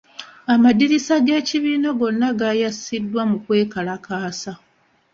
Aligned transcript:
Amadirisa 0.53 1.15
g'ekibiina 1.25 1.89
gonna 1.99 2.29
gaayasiddwa 2.39 3.21
mu 3.29 3.37
kwekalakaasa. 3.43 4.51